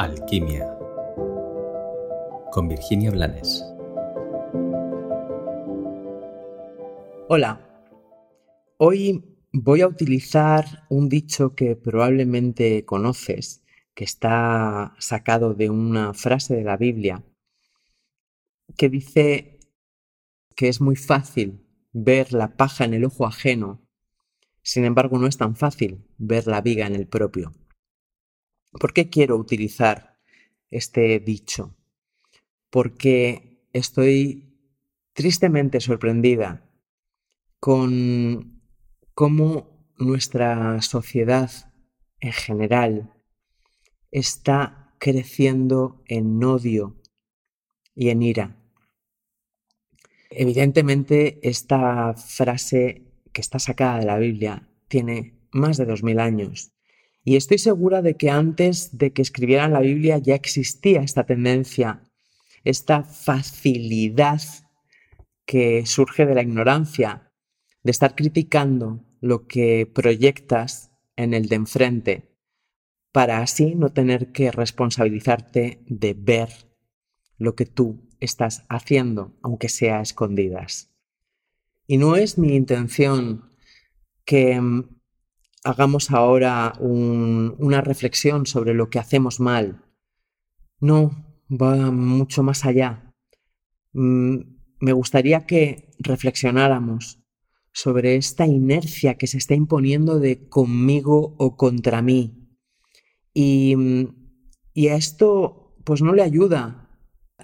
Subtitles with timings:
[0.00, 0.66] Alquimia
[2.52, 3.62] con Virginia Blanes.
[7.28, 7.60] Hola,
[8.78, 16.56] hoy voy a utilizar un dicho que probablemente conoces, que está sacado de una frase
[16.56, 17.22] de la Biblia,
[18.78, 19.60] que dice
[20.56, 21.62] que es muy fácil
[21.92, 23.86] ver la paja en el ojo ajeno,
[24.62, 27.52] sin embargo no es tan fácil ver la viga en el propio.
[28.72, 30.18] ¿Por qué quiero utilizar
[30.70, 31.76] este dicho?
[32.70, 34.56] Porque estoy
[35.12, 36.70] tristemente sorprendida
[37.58, 38.62] con
[39.14, 41.50] cómo nuestra sociedad
[42.20, 43.12] en general
[44.10, 47.02] está creciendo en odio
[47.94, 48.56] y en ira.
[50.30, 56.72] Evidentemente, esta frase que está sacada de la Biblia tiene más de dos mil años
[57.24, 62.02] y estoy segura de que antes de que escribieran la Biblia ya existía esta tendencia,
[62.64, 64.40] esta facilidad
[65.44, 67.32] que surge de la ignorancia,
[67.82, 72.30] de estar criticando lo que proyectas en el de enfrente,
[73.12, 76.48] para así no tener que responsabilizarte de ver
[77.36, 80.90] lo que tú estás haciendo, aunque sea a escondidas.
[81.86, 83.50] Y no es mi intención
[84.24, 84.99] que mm,
[85.64, 89.84] hagamos ahora una reflexión sobre lo que hacemos mal.
[90.80, 91.10] No,
[91.50, 93.14] va mucho más allá.
[93.92, 94.38] Mm,
[94.80, 97.22] me gustaría que reflexionáramos
[97.72, 102.48] sobre esta inercia que se está imponiendo de conmigo o contra mí.
[103.34, 103.76] Y,
[104.72, 106.88] y a esto pues no le ayuda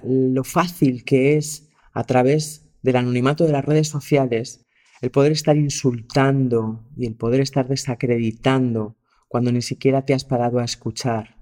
[0.03, 4.66] lo fácil que es a través del anonimato de las redes sociales
[5.01, 8.97] el poder estar insultando y el poder estar desacreditando
[9.29, 11.37] cuando ni siquiera te has parado a escuchar.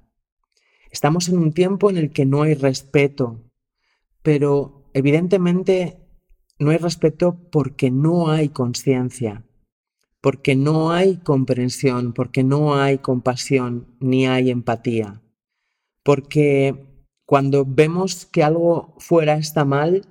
[0.91, 3.51] Estamos en un tiempo en el que no hay respeto,
[4.23, 5.99] pero evidentemente
[6.59, 9.45] no hay respeto porque no hay conciencia,
[10.21, 15.21] porque no hay comprensión, porque no hay compasión ni hay empatía,
[16.03, 16.87] porque
[17.27, 20.07] cuando vemos que algo fuera está mal,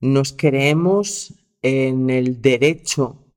[0.00, 3.32] nos creemos en el derecho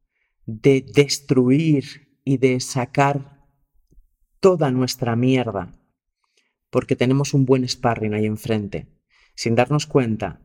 [0.45, 3.47] de destruir y de sacar
[4.39, 5.73] toda nuestra mierda,
[6.69, 8.87] porque tenemos un buen sparring ahí enfrente,
[9.35, 10.41] sin darnos cuenta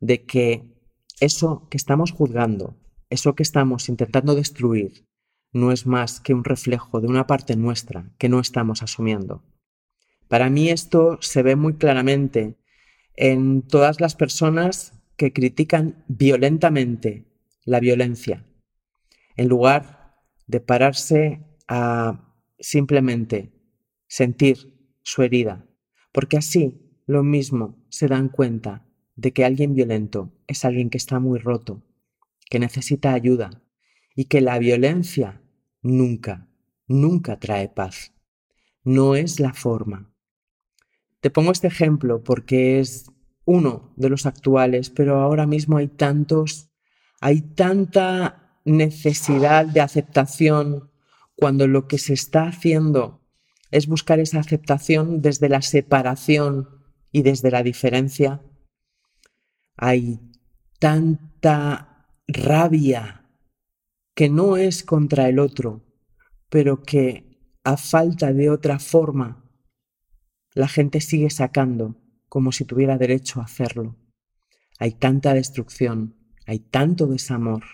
[0.00, 0.78] de que
[1.20, 2.76] eso que estamos juzgando,
[3.10, 5.06] eso que estamos intentando destruir,
[5.52, 9.42] no es más que un reflejo de una parte nuestra que no estamos asumiendo.
[10.28, 12.58] Para mí esto se ve muy claramente
[13.16, 17.26] en todas las personas que critican violentamente
[17.64, 18.46] la violencia,
[19.36, 20.14] en lugar
[20.46, 23.52] de pararse a simplemente
[24.06, 25.66] sentir su herida,
[26.12, 28.86] porque así lo mismo se dan cuenta
[29.16, 31.82] de que alguien violento es alguien que está muy roto,
[32.48, 33.64] que necesita ayuda
[34.14, 35.42] y que la violencia
[35.82, 36.48] nunca,
[36.86, 38.14] nunca trae paz.
[38.84, 40.14] No es la forma.
[41.20, 43.10] Te pongo este ejemplo porque es
[43.48, 46.70] uno de los actuales, pero ahora mismo hay tantos,
[47.18, 50.90] hay tanta necesidad de aceptación
[51.34, 53.26] cuando lo que se está haciendo
[53.70, 56.68] es buscar esa aceptación desde la separación
[57.10, 58.42] y desde la diferencia.
[59.78, 60.20] Hay
[60.78, 63.30] tanta rabia
[64.14, 65.86] que no es contra el otro,
[66.50, 69.42] pero que a falta de otra forma
[70.52, 71.96] la gente sigue sacando
[72.28, 73.96] como si tuviera derecho a hacerlo.
[74.78, 76.16] Hay tanta destrucción,
[76.46, 77.64] hay tanto desamor,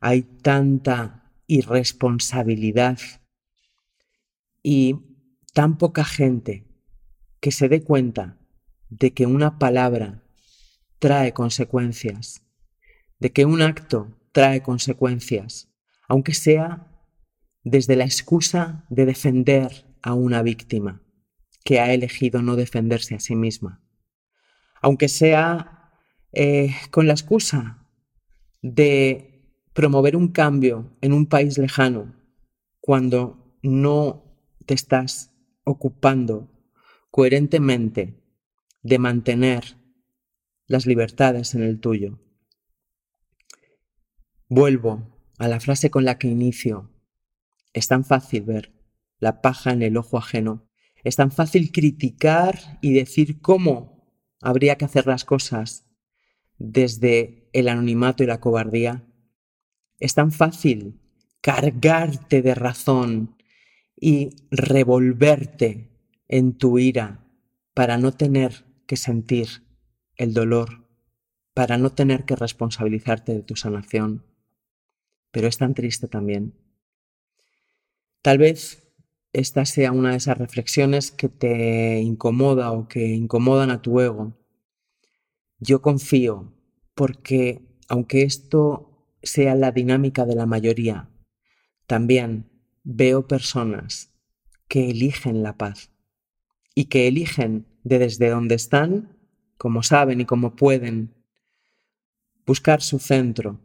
[0.00, 2.98] hay tanta irresponsabilidad
[4.62, 4.96] y
[5.52, 6.66] tan poca gente
[7.40, 8.38] que se dé cuenta
[8.88, 10.22] de que una palabra
[10.98, 12.42] trae consecuencias,
[13.18, 15.68] de que un acto trae consecuencias,
[16.08, 16.92] aunque sea
[17.62, 21.05] desde la excusa de defender a una víctima
[21.66, 23.82] que ha elegido no defenderse a sí misma.
[24.80, 25.90] Aunque sea
[26.32, 27.84] eh, con la excusa
[28.62, 29.42] de
[29.72, 32.14] promover un cambio en un país lejano
[32.80, 34.22] cuando no
[34.64, 36.48] te estás ocupando
[37.10, 38.22] coherentemente
[38.82, 39.76] de mantener
[40.68, 42.20] las libertades en el tuyo.
[44.48, 46.92] Vuelvo a la frase con la que inicio.
[47.72, 48.72] Es tan fácil ver
[49.18, 50.65] la paja en el ojo ajeno
[51.06, 54.10] es tan fácil criticar y decir cómo
[54.40, 55.86] habría que hacer las cosas
[56.58, 59.06] desde el anonimato y la cobardía.
[60.00, 61.00] Es tan fácil
[61.40, 63.36] cargarte de razón
[63.94, 65.92] y revolverte
[66.26, 67.24] en tu ira
[67.72, 69.62] para no tener que sentir
[70.16, 70.88] el dolor,
[71.54, 74.26] para no tener que responsabilizarte de tu sanación.
[75.30, 76.54] Pero es tan triste también.
[78.22, 78.85] Tal vez
[79.32, 84.36] esta sea una de esas reflexiones que te incomoda o que incomodan a tu ego.
[85.58, 86.52] Yo confío
[86.94, 91.10] porque aunque esto sea la dinámica de la mayoría,
[91.86, 92.50] también
[92.82, 94.12] veo personas
[94.68, 95.90] que eligen la paz
[96.74, 99.16] y que eligen de desde donde están,
[99.58, 101.14] como saben y como pueden,
[102.44, 103.60] buscar su centro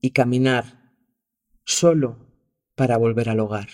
[0.00, 0.92] y caminar
[1.64, 2.16] solo
[2.74, 3.68] para volver al hogar.